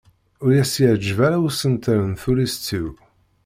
Ur 0.43 0.51
as-yeɛǧib 0.61 1.19
ara 1.27 1.37
usentel 1.47 1.99
n 2.05 2.13
tullist-iw. 2.21 2.89